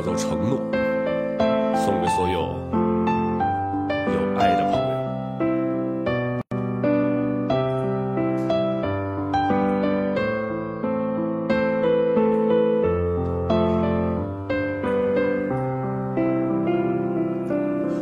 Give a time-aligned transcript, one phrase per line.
[0.00, 0.58] 叫做承诺，
[1.76, 2.40] 送给所有
[4.06, 4.88] 有爱的朋友。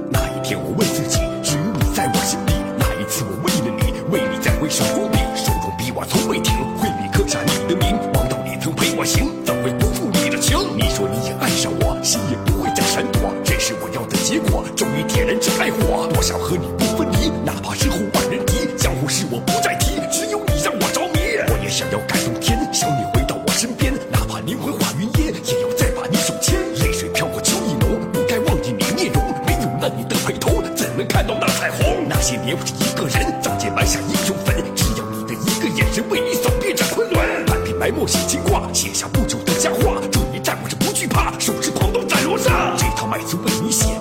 [0.08, 2.52] 那一天，我问自己，只有你在我心里。
[2.78, 4.84] 那一次，我为了你，为你在挥手
[15.68, 21.36] 爱火，多想和你不分离，哪怕身后万人敌，江湖事我不再提，只有你让我着迷。
[21.46, 26.56] 我也想要感动天，想你回到我身边，哪怕灵魂化云烟，也要再把你手牵。
[26.80, 32.08] 泪水飘过秋意浓，不该忘记你面容，没有了你的陪同，怎能看到那彩虹？
[32.08, 37.44] 那些年我是一个人，仗剑埋下英雄坟，只要你的一个眼神，为你扫遍这昆仑。
[37.44, 40.00] 半笔埋没写情挂，写下不朽的佳话。
[40.10, 42.74] 这一战我是不惧怕，手持狂刀斩罗刹。
[42.78, 43.92] 这套麦子为你写，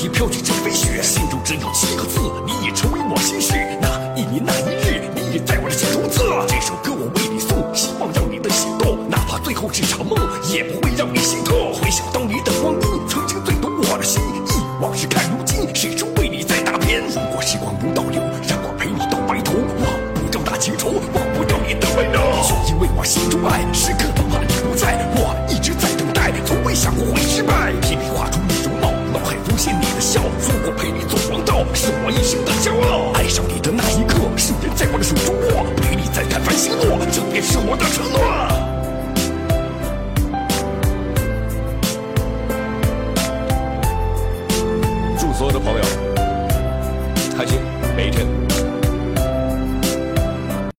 [0.00, 0.08] 解？
[0.08, 3.52] 漫天飘去这飞雪，心中只有七个字，你已成为我心事。
[3.80, 6.22] 那一年那一日，你也在我的心中字。
[6.48, 10.16] 这首歌我为你诵，希望让你的心动，哪怕最后是场梦，
[10.48, 11.74] 也不会让你心痛。
[11.74, 14.50] 回想当年的光阴，曾经最懂我的心意。
[14.80, 17.00] 往事看如今，始终为你在打拼？
[17.12, 19.52] 如果时光不倒流，让我陪你到白头，
[19.84, 22.20] 忘不掉那情仇，忘不掉你的温柔。
[22.48, 24.89] 就因为我心中爱，时刻都怕你不在，
[30.10, 30.20] 笑。
[30.40, 33.12] 如果陪你走王道，是我一生的骄傲。
[33.14, 38.18] 爱上你的那一刻，誓言在我的手中握，陪你再看繁星落，这便是我的承诺。
[45.16, 45.84] 祝所有的朋友
[47.38, 47.60] 开心
[47.96, 48.49] 每一天。